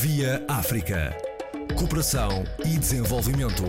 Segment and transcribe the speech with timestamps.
[0.00, 1.16] Via África.
[1.74, 3.64] Cooperação e desenvolvimento.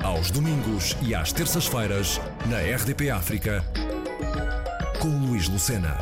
[0.00, 3.64] Aos domingos e às terças-feiras, na RDP África,
[5.00, 5.98] com Luís Lucena.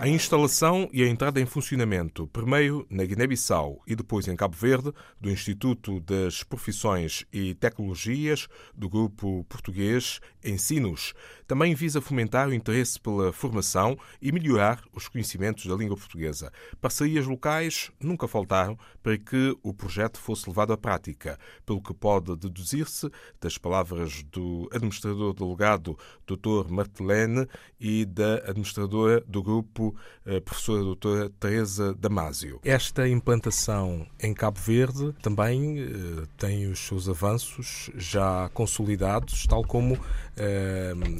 [0.00, 4.92] A instalação e a entrada em funcionamento, primeiro na Guiné-Bissau e depois em Cabo Verde,
[5.20, 10.20] do Instituto das Profissões e Tecnologias do Grupo Português
[10.50, 11.14] Ensinos,
[11.48, 16.52] também visa fomentar o interesse pela formação e melhorar os conhecimentos da língua portuguesa.
[16.78, 22.36] Parcerias locais nunca faltaram para que o projeto fosse levado à prática, pelo que pode
[22.36, 26.70] deduzir-se das palavras do administrador delegado Dr.
[26.70, 27.48] Martelene
[27.80, 32.60] e da administradora do grupo, a professora doutora Teresa Damasio.
[32.62, 39.98] Esta implantação em Cabo Verde também eh, tem os seus avanços já consolidados, tal como
[40.36, 40.37] eh,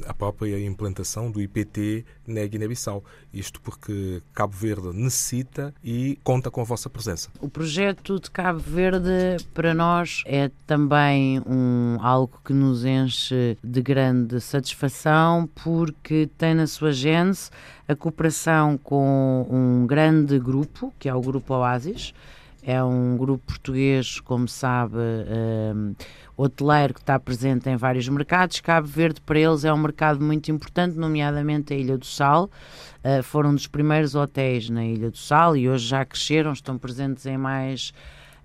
[0.07, 3.03] a própria implantação do IPT na Guiné-Bissau.
[3.33, 7.29] Isto porque Cabo Verde necessita e conta com a vossa presença.
[7.39, 13.81] O projeto de Cabo Verde para nós é também um, algo que nos enche de
[13.81, 17.49] grande satisfação porque tem na sua gênese
[17.87, 22.13] a cooperação com um grande grupo, que é o Grupo Oasis.
[22.61, 25.95] É um grupo português, como sabe, um,
[26.35, 28.59] hoteleiro que está presente em vários mercados.
[28.59, 32.49] Cabo Verde, para eles, é um mercado muito importante, nomeadamente a Ilha do Sal.
[33.03, 37.25] Uh, foram dos primeiros hotéis na Ilha do Sal e hoje já cresceram, estão presentes
[37.25, 37.93] em mais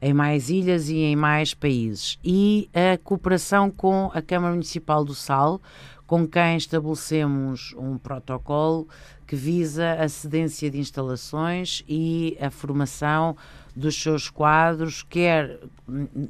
[0.03, 2.19] em mais ilhas e em mais países.
[2.23, 5.63] E a cooperação com a Câmara Municipal do Sal,
[6.07, 8.87] com quem estabelecemos um protocolo
[9.27, 13.37] que visa a cedência de instalações e a formação
[13.75, 15.59] dos seus quadros, quer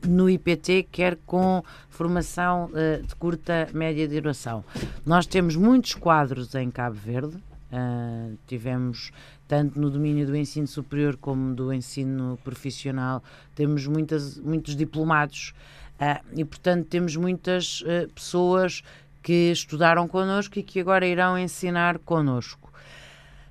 [0.07, 4.65] no IPT, quer com formação uh, de curta, média duração.
[5.05, 9.11] Nós temos muitos quadros em Cabo Verde, uh, tivemos
[9.47, 13.23] tanto no domínio do ensino superior como do ensino profissional,
[13.55, 15.53] temos muitas, muitos diplomados
[16.01, 18.83] uh, e, portanto, temos muitas pessoas
[19.25, 22.71] que estudaram connosco e que agora irão ensinar connosco.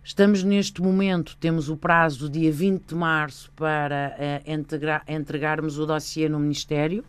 [0.04, 5.86] Estamos neste momento, temos o prazo do dia 20 de março para uh, entregarmos o
[5.88, 7.04] dossiê no Ministério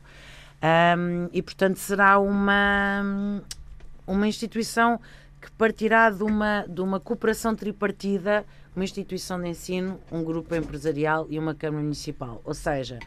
[0.96, 3.42] um, e, portanto, será uma,
[4.06, 4.98] uma instituição
[5.42, 11.26] que partirá de uma, de uma cooperação tripartida, uma instituição de ensino, um grupo empresarial
[11.28, 12.40] e uma Câmara Municipal.
[12.42, 12.98] Ou seja,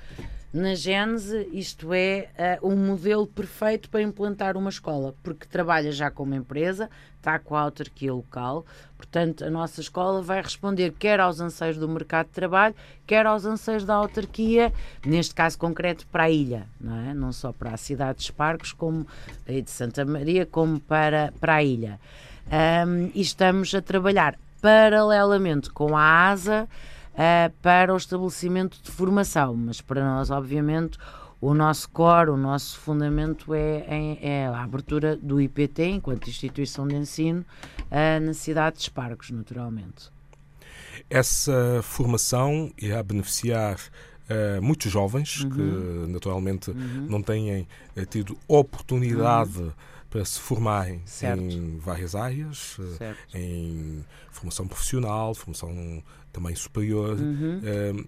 [0.54, 6.10] na Gênese, isto é uh, um modelo perfeito para implantar uma escola, porque trabalha já
[6.10, 8.66] como empresa, está com a autarquia local,
[8.96, 12.74] portanto, a nossa escola vai responder quer aos anseios do mercado de trabalho,
[13.06, 14.74] quer aos anseios da autarquia,
[15.06, 17.14] neste caso concreto para a ilha, não é?
[17.14, 19.06] Não só para a cidade de Espargos, como
[19.48, 22.00] a de Santa Maria, como para, para a ilha.
[22.48, 26.68] Um, e estamos a trabalhar paralelamente com a ASA
[27.18, 30.98] uh, para o estabelecimento de formação, mas para nós, obviamente,
[31.42, 36.88] o nosso core, o nosso fundamento é, é, é a abertura do IPT enquanto instituição
[36.88, 37.46] de ensino
[37.92, 40.12] uh, na cidade de Espargos, naturalmente.
[41.10, 45.50] Essa formação irá beneficiar uh, muitos jovens uhum.
[45.50, 47.06] que naturalmente uhum.
[47.08, 47.62] não têm
[47.96, 49.72] uh, tido oportunidade uhum.
[50.10, 51.42] Para se formarem certo.
[51.42, 53.38] em várias áreas, certo.
[53.38, 56.02] em formação profissional, formação
[56.32, 57.18] também superior.
[57.18, 57.60] Uhum.
[57.60, 58.08] Uh,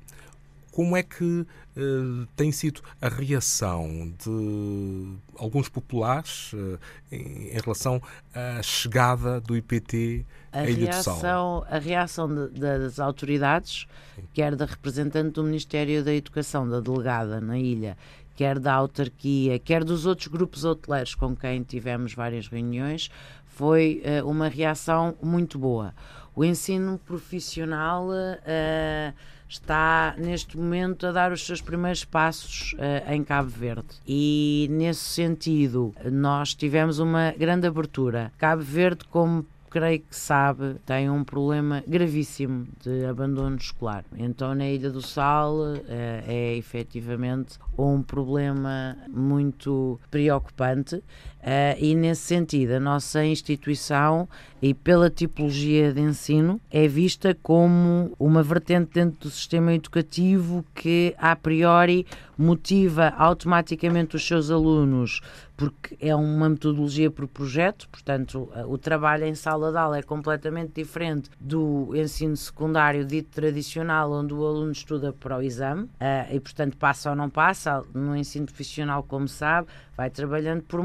[0.72, 6.80] como é que uh, tem sido a reação de alguns populares uh,
[7.12, 8.02] em, relação
[8.34, 11.68] à chegada do IPT a à Ilha reação, do Sal?
[11.70, 14.24] A reação de, das autoridades, Sim.
[14.34, 17.98] quer da representante do Ministério da Educação, da delegada na ilha,
[18.40, 23.12] quer da autarquia, quer dos outros grupos hoteleiros com quem tivemos várias reuniões,
[23.46, 25.94] foi uh, uma reação muito boa.
[26.34, 29.14] O ensino profissional uh,
[29.50, 35.02] está neste momento a dar os seus primeiros passos uh, em Cabo Verde e nesse
[35.02, 38.32] sentido nós tivemos uma grande abertura.
[38.38, 44.04] Cabo Verde, como creio que sabe, tem um problema gravíssimo de abandono escolar.
[44.18, 51.04] Então, na Ilha do Sal, é, é efetivamente um problema muito preocupante.
[51.40, 54.28] Uh, e nesse sentido, a nossa instituição,
[54.62, 61.16] e pela tipologia de ensino, é vista como uma vertente dentro do sistema educativo que,
[61.18, 62.06] a priori,
[62.38, 65.22] motiva automaticamente os seus alunos
[65.60, 70.72] porque é uma metodologia por projeto, portanto, o trabalho em sala de aula é completamente
[70.76, 76.40] diferente do ensino secundário dito tradicional, onde o aluno estuda para o exame eh, e,
[76.40, 77.84] portanto, passa ou não passa.
[77.94, 80.80] No ensino profissional, como sabe, vai trabalhando por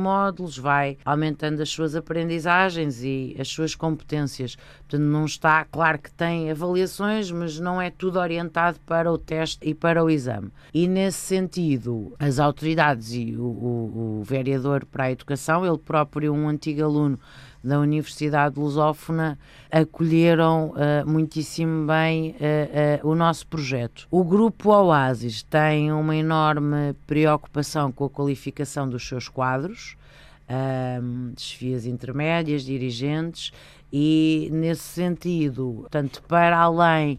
[0.56, 4.56] vai aumentando as suas aprendizagens e as suas competências.
[4.80, 9.58] Portanto, não está, claro que tem avaliações, mas não é tudo orientado para o teste
[9.62, 10.50] e para o exame.
[10.72, 16.32] E nesse sentido, as autoridades e o, o, o vereador para a educação, ele próprio,
[16.32, 17.18] um antigo aluno
[17.64, 19.38] da Universidade Lusófona
[19.72, 24.06] acolheram uh, muitíssimo bem uh, uh, o nosso projeto.
[24.10, 29.96] O Grupo Oasis tem uma enorme preocupação com a qualificação dos seus quadros,
[31.34, 33.52] desfias intermédias, dirigentes,
[33.92, 37.18] e nesse sentido, tanto para além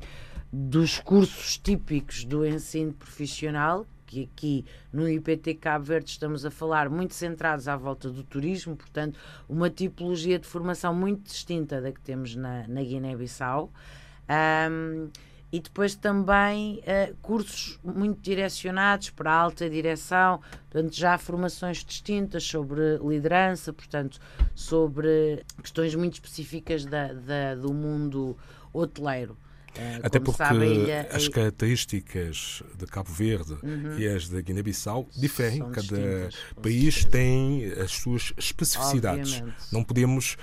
[0.51, 6.89] dos cursos típicos do ensino profissional, que aqui no IPT Cabo Verde estamos a falar
[6.89, 9.19] muito centrados à volta do turismo, portanto,
[9.50, 13.72] uma tipologia de formação muito distinta da que temos na, na Guiné-Bissau.
[14.30, 15.10] Um,
[15.55, 22.43] e depois também uh, cursos muito direcionados para a alta direção, portanto, já formações distintas
[22.43, 24.19] sobre liderança, portanto,
[24.53, 28.37] sobre questões muito específicas da, da do mundo
[28.73, 29.37] hoteleiro.
[29.77, 30.42] É, Até porque
[31.12, 33.98] as características de Cabo Verde uhum.
[33.98, 35.57] e as da Guiné-Bissau diferem.
[35.57, 36.30] São Cada
[36.62, 39.33] país tem as suas especificidades.
[39.33, 39.74] Obviamente.
[39.74, 40.38] Não podemos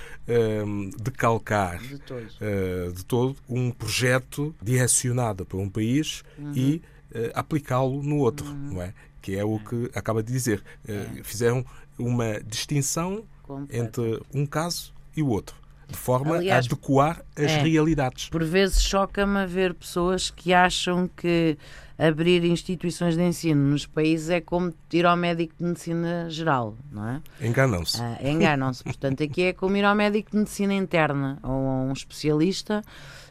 [0.66, 2.26] um, decalcar de todo.
[2.40, 3.36] Uh, de todo.
[3.48, 6.52] um projeto direcionado para um país uhum.
[6.54, 6.82] e
[7.14, 8.74] uh, aplicá-lo no outro, uhum.
[8.74, 8.92] não é?
[9.22, 10.62] Que é o que acaba de dizer.
[10.84, 11.64] Uh, fizeram
[11.98, 13.24] uma distinção
[13.70, 15.61] entre um caso e o outro
[15.92, 18.28] de forma Aliás, a adequar as é, realidades.
[18.28, 21.56] Por vezes choca-me ver pessoas que acham que
[21.98, 27.08] abrir instituições de ensino nos países é como ir ao médico de medicina geral, não
[27.08, 27.20] é?
[27.40, 28.00] Enganam-se.
[28.02, 28.82] Ah, Enganam-se.
[28.82, 32.82] portanto, aqui é como ir ao médico de medicina interna ou a um especialista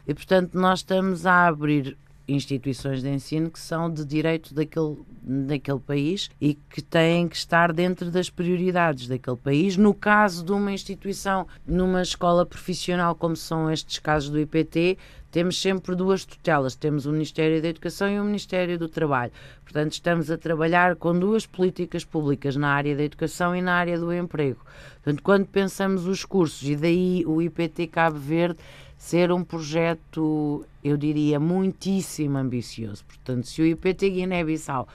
[0.06, 1.96] e, portanto, nós estamos a abrir
[2.26, 7.72] instituições de ensino que são de direito daquele, daquele país e que têm que estar
[7.72, 9.76] dentro das prioridades daquele país.
[9.76, 14.98] No caso de uma instituição, numa escola profissional, como são estes casos do IPT,
[15.32, 16.76] temos sempre duas tutelas.
[16.76, 19.32] Temos o Ministério da Educação e o Ministério do Trabalho.
[19.64, 23.98] Portanto, estamos a trabalhar com duas políticas públicas na área da educação e na área
[23.98, 24.60] do emprego.
[25.02, 28.58] Portanto, quando pensamos os cursos, e daí o IPT Cabo Verde
[29.02, 33.04] ser um projeto, eu diria, muitíssimo ambicioso.
[33.04, 34.86] Portanto, se o IPT Guiné-Bissau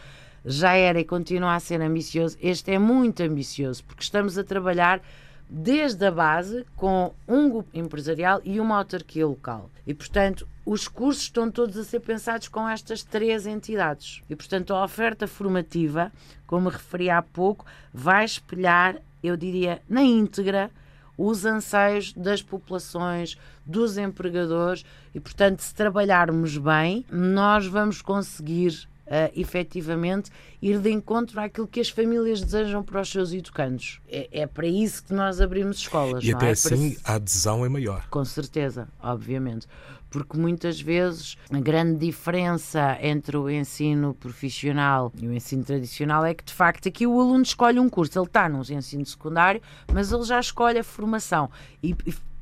[0.46, 5.02] já era e continua a ser ambicioso, este é muito ambicioso, porque estamos a trabalhar
[5.50, 9.70] desde a base com um grupo empresarial e uma autarquia local.
[9.86, 14.22] E, portanto, os cursos estão todos a ser pensados com estas três entidades.
[14.30, 16.14] E, portanto, a oferta formativa,
[16.48, 20.72] como referi há pouco, vai espelhar, eu diria, na íntegra,
[21.18, 24.86] os anseios das populações, dos empregadores.
[25.14, 30.30] E, portanto, se trabalharmos bem, nós vamos conseguir uh, efetivamente
[30.62, 34.00] ir de encontro àquilo que as famílias desejam para os seus educandos.
[34.08, 36.24] É, é para isso que nós abrimos escolas.
[36.24, 36.52] E até é?
[36.52, 37.14] assim para...
[37.14, 38.08] a adesão é maior.
[38.10, 39.68] Com certeza, obviamente.
[40.10, 46.34] Porque muitas vezes a grande diferença entre o ensino profissional e o ensino tradicional é
[46.34, 48.18] que, de facto, aqui o aluno escolhe um curso.
[48.18, 49.62] Ele está no ensino secundário,
[49.94, 51.50] mas ele já escolhe a formação.
[51.84, 51.94] E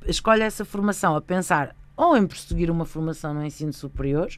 [0.05, 4.29] escolhe essa formação a pensar ou em prosseguir uma formação no ensino superior,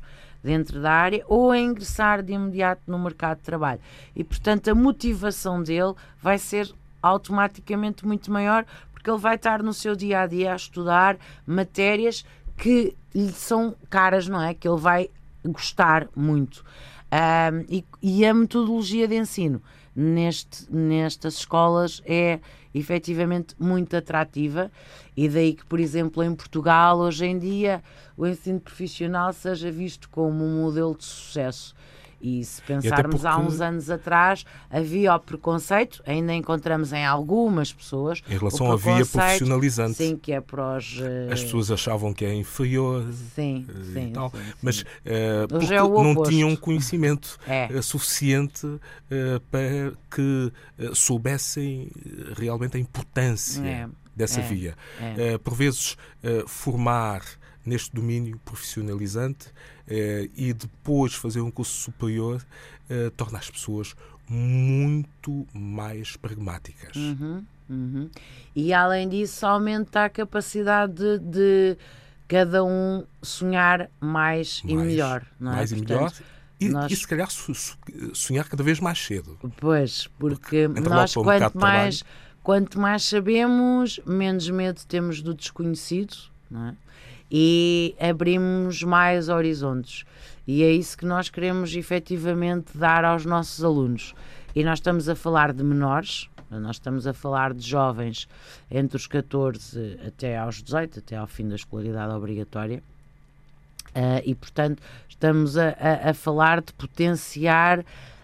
[0.44, 3.82] dentro da área ou a ingressar de imediato no mercado de trabalho.
[4.16, 6.72] E, portanto, a motivação dele vai ser
[7.02, 12.26] automaticamente muito maior porque ele vai estar no seu dia a dia a estudar matérias
[12.58, 14.54] que lhe são caras, não é?
[14.54, 15.10] Que ele vai
[15.46, 16.66] gostar muito.
[17.12, 19.62] Um, e, e, a metodologia de ensino
[19.98, 22.40] neste, nestas escolas é
[22.72, 24.72] efetivamente muito atrativa
[25.16, 27.84] e daí que, por exemplo, em Portugal, hoje em dia,
[28.16, 31.76] o ensino profissional seja visto como um modelo de sucesso.
[32.22, 37.72] E se pensarmos e há uns anos atrás, havia o preconceito, ainda encontramos em algumas
[37.72, 38.22] pessoas.
[38.30, 39.98] Em relação à via profissionalizante.
[39.98, 41.00] Sim, que é para os.
[41.00, 41.32] Uh...
[41.32, 43.06] As pessoas achavam que é inferior
[43.36, 47.82] sim, uh, sim, tal, sim, mas uh, porque é não tinham conhecimento é.
[47.82, 48.68] suficiente
[49.52, 50.52] para que
[50.94, 51.90] soubessem
[52.36, 53.88] realmente a importância é.
[54.18, 54.44] Dessa é.
[54.44, 54.76] via.
[55.00, 55.38] É.
[55.38, 55.96] por vezes,
[56.48, 57.22] formar
[57.66, 59.48] neste domínio profissionalizante
[59.88, 62.46] eh, e depois fazer um curso superior
[63.18, 63.94] torna as pessoas
[64.30, 66.96] muito mais pragmáticas.
[66.96, 68.10] Uhum, uhum.
[68.56, 71.78] E além disso, aumenta a capacidade de, de
[72.28, 75.26] cada um sonhar mais, mais, e melhor.
[75.40, 75.56] Não é?
[75.56, 76.14] Mais Portanto, e melhor
[76.60, 76.92] E, nós...
[76.92, 77.30] e se calhar
[78.14, 79.38] sonhar cada vez mais cedo.
[79.58, 82.04] Pois, porque, porque nós um quanto mais,
[82.48, 86.16] quanto mais sabemos, menos medo temos do desconhecido
[86.56, 86.74] é?
[87.30, 90.06] e abrimos mais horizontes.
[90.48, 94.16] E é isso que nós queremos efetivamente dar aos nossos alunos.
[94.56, 98.30] E nós estamos a falar de menores, nós estamos a falar de jovens
[98.72, 102.82] entre os 14 até aos 18, até ao fim da escolaridade obrigatória.
[103.90, 107.84] Uh, e, portanto, estamos a, a, a, falar de potenciar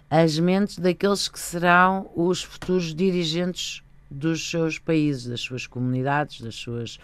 [0.09, 3.83] as mentes daqueles que serão os futuros dirigentes
[4.13, 6.99] dos seus países, das suas comunidades, das suas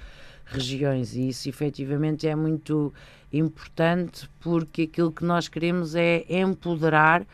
[0.45, 1.15] regiões.
[1.15, 2.93] E isso, efetivamente, é muito
[3.31, 7.25] importante porque aquilo que nós queremos é empoderar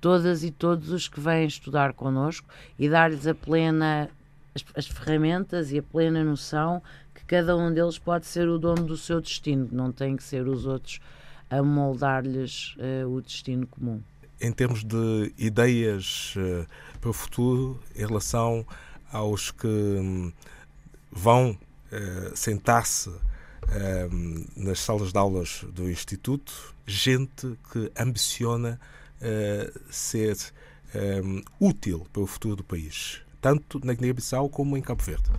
[0.00, 2.46] todas e todos os que vêm estudar connosco
[2.78, 4.10] e dar-lhes a plena
[4.54, 6.82] as, as, ferramentas e a plena noção
[7.14, 10.46] que cada um deles pode ser o dono do seu destino, não tem que ser
[10.46, 11.00] os outros
[11.50, 14.00] a moldar-lhes uh, o destino comum.
[14.40, 16.66] Em termos de ideias uh,
[17.00, 18.66] para o futuro, em relação
[19.14, 20.32] aos que um,
[21.10, 23.10] vão uh, sentar-se
[24.54, 28.78] nas salas de aulas do Instituto, gente que ambiciona
[29.88, 30.36] ser
[31.24, 35.30] um, útil para o futuro do país, tanto na Guiné-Bissau como em Cabo Verde?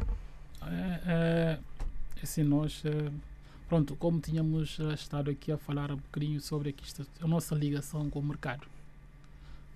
[0.63, 1.59] É, é,
[2.23, 2.81] assim, nós
[3.67, 6.85] Pronto, como tínhamos estado aqui a falar um bocadinho sobre aqui,
[7.19, 8.67] a nossa ligação com o mercado,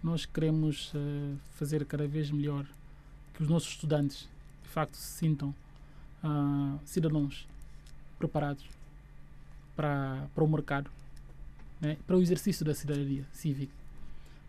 [0.04, 2.66] nós queremos uh, fazer cada vez melhor
[3.40, 4.28] que os nossos estudantes,
[4.62, 5.56] de facto, se sintam
[6.22, 7.48] uh, cidadãos
[8.18, 8.66] preparados
[9.78, 10.92] para, para o mercado,
[11.80, 11.96] né?
[12.06, 13.72] para o exercício da cidadania cívica,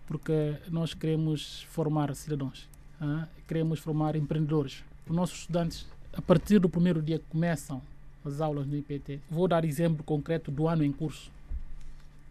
[0.08, 2.68] porque nós queremos formar cidadãos,
[3.00, 4.82] uh, queremos formar empreendedores.
[5.08, 7.80] Os nossos estudantes, a partir do primeiro dia que começam
[8.24, 9.20] as aulas no IPT.
[9.30, 11.30] Vou dar exemplo concreto do ano em curso.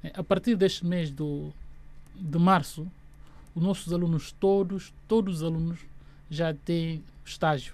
[0.03, 1.53] É, a partir deste mês do,
[2.13, 2.85] de março,
[3.55, 5.79] os nossos alunos todos, todos os alunos
[6.29, 7.73] já têm estágio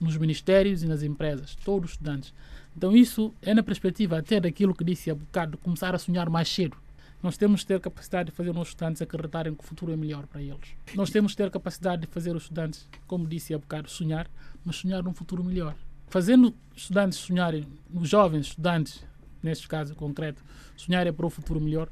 [0.00, 2.32] nos ministérios e nas empresas, todos os estudantes.
[2.76, 6.48] Então isso é na perspectiva até daquilo que disse há bocado, começar a sonhar mais
[6.48, 6.76] cedo.
[7.22, 9.96] Nós temos que ter capacidade de fazer os nossos estudantes acreditarem que o futuro é
[9.96, 10.76] melhor para eles.
[10.94, 14.28] Nós temos que ter capacidade de fazer os estudantes, como disse há bocado, sonhar,
[14.64, 15.74] mas sonhar num futuro melhor
[16.08, 19.04] fazendo estudantes sonharem, os jovens estudantes,
[19.42, 20.42] neste caso concreto,
[20.76, 21.88] sonharem para um futuro melhor,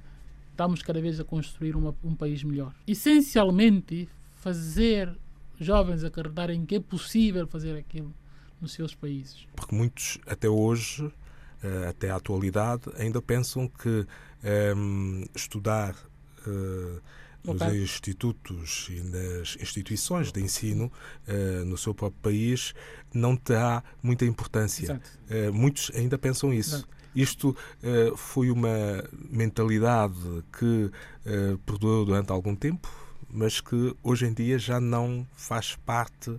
[0.50, 2.73] estamos cada vez a construir uma, um país melhor.
[2.87, 5.14] Essencialmente, fazer
[5.58, 8.14] jovens acreditarem que é possível fazer aquilo
[8.61, 9.46] nos seus países.
[9.54, 11.12] Porque muitos, até hoje,
[11.62, 14.06] eh, até à atualidade, ainda pensam que um,
[14.44, 15.94] ehm, estudar.
[16.46, 17.00] Uh,
[17.44, 17.82] nos okay.
[17.82, 20.90] institutos e nas instituições de ensino
[21.28, 22.75] uh, no seu próprio país
[23.12, 24.99] não terá muita importância.
[25.28, 26.76] Uh, muitos ainda pensam isso.
[26.76, 26.94] Exato.
[27.14, 27.56] Isto
[28.16, 30.18] foi uma mentalidade
[30.58, 30.90] que
[31.64, 32.88] perdurou durante algum tempo,
[33.34, 36.30] mas que hoje em dia já não faz parte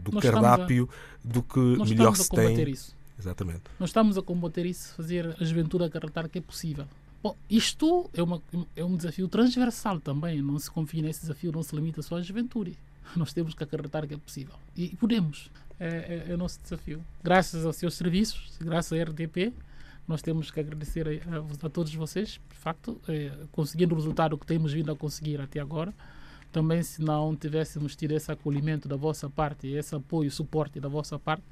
[0.00, 2.70] do nós cardápio a, do que melhor se tem.
[2.70, 2.96] Isso.
[3.18, 3.62] Exatamente.
[3.78, 6.86] Nós estamos a combater isso, fazer a juventude acreditar que é possível.
[7.22, 8.42] Bom, isto é, uma,
[8.74, 10.40] é um desafio transversal também.
[10.40, 12.78] Não se confia nesse desafio, não se limita só à juventude.
[13.14, 14.54] Nós temos que acreditar que é possível.
[14.74, 15.50] E podemos.
[15.78, 17.04] É, é, é o nosso desafio.
[17.22, 19.52] Graças aos seus serviços, graças à RDP,
[20.10, 24.36] nós temos que agradecer a, a, a todos vocês, de facto, é, conseguindo o resultado
[24.36, 25.94] que temos vindo a conseguir até agora.
[26.52, 31.18] Também, se não tivéssemos tido esse acolhimento da vossa parte, esse apoio, suporte da vossa
[31.18, 31.44] parte,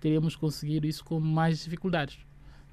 [0.00, 2.18] teríamos conseguido isso com mais dificuldades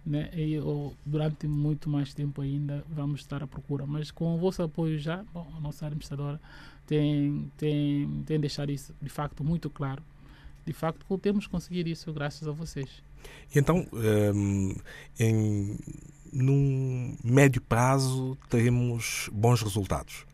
[0.06, 0.30] né?
[0.34, 3.86] E, ou, durante muito mais tempo ainda vamos estar à procura.
[3.86, 6.40] Mas com o vosso apoio já, bom, a nossa administradora
[6.86, 10.04] tem, tem, tem deixado isso de facto muito claro.
[10.66, 13.04] De facto, temos conseguido isso graças a vocês.
[13.56, 14.76] Então, um,
[15.20, 15.78] em,
[16.32, 20.26] num médio prazo, teremos bons resultados?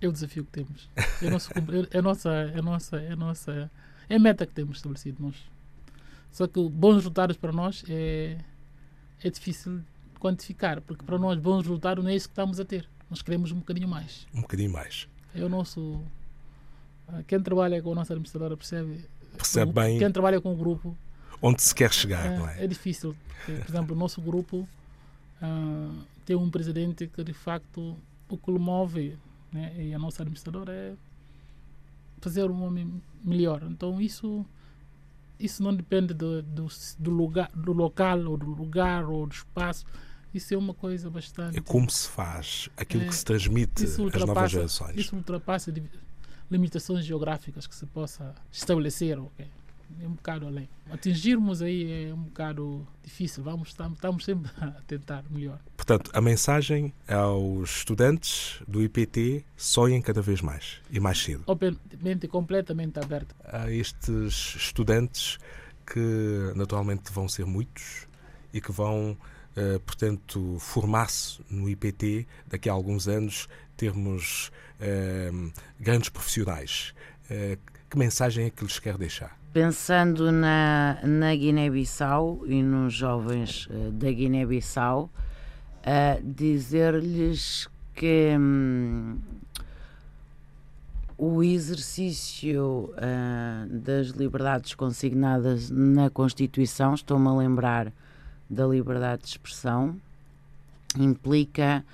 [0.00, 0.88] É o desafio que temos.
[1.20, 1.50] É, nosso,
[1.90, 3.70] é, nossa, é, nossa, é, nossa,
[4.08, 5.36] é a meta que temos estabelecido nós.
[6.30, 8.38] Só que bons resultados para nós é,
[9.22, 9.80] é difícil
[10.20, 12.88] quantificar, porque para nós bons resultados não é isso que estamos a ter.
[13.10, 14.26] Nós queremos um bocadinho mais.
[14.34, 15.08] Um bocadinho mais.
[15.34, 16.00] É o nosso.
[17.08, 19.04] Ah, quem trabalha com a nossa administradora percebe.
[19.36, 19.98] Percebe bem.
[19.98, 20.96] Quem trabalha com o grupo.
[21.40, 22.64] Onde se quer chegar, é, não é?
[22.64, 23.16] É difícil.
[23.44, 24.68] Por exemplo, o nosso grupo
[25.42, 27.96] uh, tem um presidente que de facto
[28.28, 29.16] o que lhe move
[29.52, 30.94] né, e a nossa administradora é
[32.20, 33.62] fazer um homem melhor.
[33.62, 34.44] Então isso
[35.38, 36.66] isso não depende do, do,
[36.98, 39.86] do, lugar, do local ou do lugar ou do espaço.
[40.34, 41.56] Isso é uma coisa bastante.
[41.56, 44.96] É como se faz, aquilo é, que se transmite às novas gerações.
[44.96, 45.72] Isso ultrapassa
[46.50, 49.18] limitações geográficas que se possa estabelecer.
[49.18, 49.46] Okay?
[50.00, 50.68] É um bocado além.
[50.90, 55.58] Atingirmos aí é um bocado difícil, vamos, estamos sempre a tentar melhor.
[55.76, 61.44] Portanto, a mensagem aos estudantes do IPT sonhem cada vez mais e mais cedo.
[61.46, 63.34] Obviamente, completamente aberta.
[63.44, 65.38] A estes estudantes
[65.86, 68.06] que naturalmente vão ser muitos
[68.52, 69.16] e que vão,
[69.56, 76.94] uh, portanto, formar-se no IPT daqui a alguns anos, termos uh, grandes profissionais.
[77.30, 79.37] Uh, que mensagem é que lhes quer deixar?
[79.52, 85.10] Pensando na, na Guiné-Bissau e nos jovens da Guiné-Bissau,
[86.22, 89.18] dizer-lhes que hum,
[91.18, 97.92] o exercício uh, das liberdades consignadas na Constituição, estou-me a lembrar
[98.48, 99.96] da liberdade de expressão,
[100.96, 101.84] implica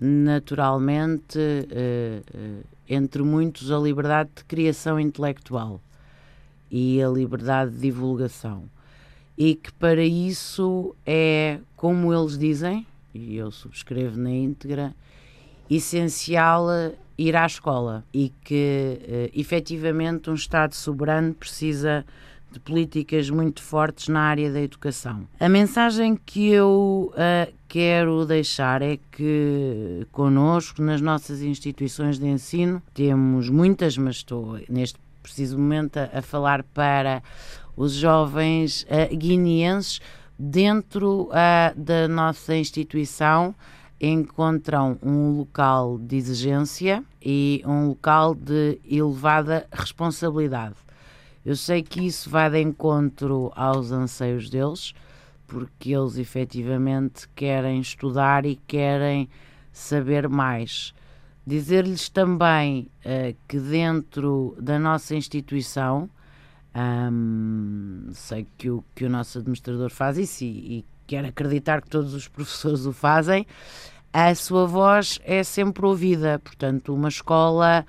[0.00, 5.78] naturalmente, uh, uh, entre muitos, a liberdade de criação intelectual
[6.72, 8.64] e a liberdade de divulgação.
[9.36, 14.94] E que para isso é, como eles dizem, e eu subscrevo na íntegra,
[15.68, 16.66] essencial
[17.16, 22.04] ir à escola e que uh, efetivamente um Estado soberano precisa
[22.50, 25.26] de políticas muito fortes na área da educação.
[25.40, 32.82] A mensagem que eu uh, quero deixar é que conosco, nas nossas instituições de ensino,
[32.92, 37.22] temos muitas, mas estou neste preciso momento a, a falar para
[37.76, 40.00] os jovens uh, guineenses
[40.38, 43.54] dentro uh, da nossa instituição
[44.00, 50.74] encontram um local de exigência e um local de elevada responsabilidade.
[51.46, 54.92] Eu sei que isso vai de encontro aos anseios deles,
[55.46, 59.28] porque eles efetivamente querem estudar e querem
[59.72, 60.92] saber mais.
[61.46, 66.08] Dizer-lhes também uh, que dentro da nossa instituição,
[66.74, 71.88] um, sei que o, que o nosso administrador faz isso e, e quero acreditar que
[71.88, 73.46] todos os professores o fazem,
[74.12, 76.38] a sua voz é sempre ouvida.
[76.38, 77.86] Portanto, uma escola,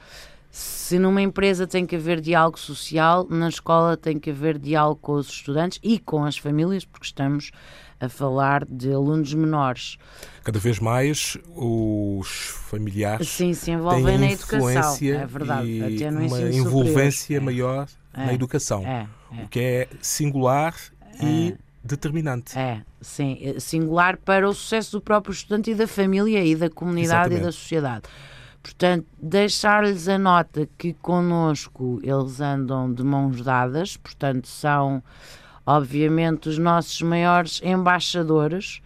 [0.53, 5.13] se numa empresa tem que haver diálogo social, na escola tem que haver diálogo com
[5.13, 7.49] os estudantes e com as famílias, porque estamos
[7.99, 9.97] a falar de alunos menores.
[10.43, 12.27] Cada vez mais os
[12.69, 14.95] familiares Sim, se envolvem na educação.
[15.01, 15.67] É verdade.
[15.67, 17.43] E Até no uma envolvência superior.
[17.43, 18.25] maior é.
[18.27, 18.85] na educação.
[18.85, 19.07] É.
[19.35, 19.43] É.
[19.45, 20.75] O que é singular
[21.19, 22.55] e é determinante.
[22.55, 26.69] É, sim, é singular para o sucesso do próprio estudante e da família e da
[26.69, 27.41] comunidade Exatamente.
[27.41, 28.03] e da sociedade.
[28.63, 35.03] Portanto, deixar-lhes a nota que connosco eles andam de mãos dadas, portanto, são
[35.65, 38.81] obviamente os nossos maiores embaixadores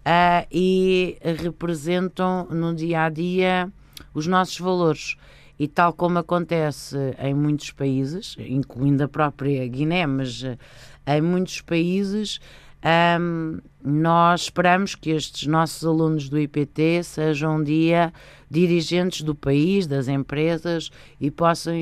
[0.00, 3.72] uh, e representam no dia a dia
[4.12, 5.16] os nossos valores.
[5.56, 10.58] E tal como acontece em muitos países, incluindo a própria Guiné, mas uh,
[11.06, 12.40] em muitos países,
[12.82, 18.12] um, nós esperamos que estes nossos alunos do IPT sejam um dia
[18.50, 20.90] dirigentes do país, das empresas
[21.20, 21.74] e possam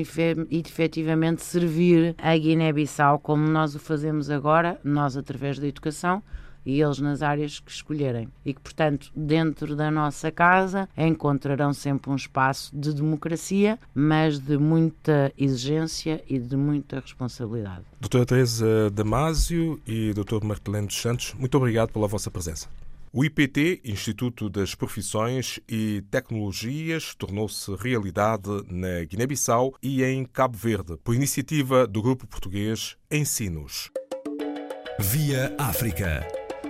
[0.49, 6.21] efetivamente servir a Guiné-Bissau como nós o fazemos agora, nós através da educação
[6.65, 8.29] e eles nas áreas que escolherem.
[8.45, 14.57] E que, portanto, dentro da nossa casa encontrarão sempre um espaço de democracia, mas de
[14.57, 17.83] muita exigência e de muita responsabilidade.
[17.99, 20.43] Doutora Teresa Damasio e Dr.
[20.43, 22.67] Martelene dos Santos, muito obrigado pela vossa presença.
[23.11, 30.95] O IPT, Instituto das Profissões e Tecnologias, tornou-se realidade na Guiné-Bissau e em Cabo Verde,
[31.03, 33.89] por iniciativa do grupo português Ensinos.
[34.99, 36.38] Via África.